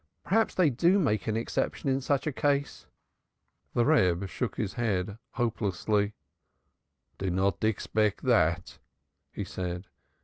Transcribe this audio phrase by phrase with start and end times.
[0.23, 2.87] Perhaps they do make an exception in such a case."
[3.75, 6.15] The Reb shook his head hopelessly.
[7.19, 8.79] "Do not expect that,"
[9.31, 9.85] he said.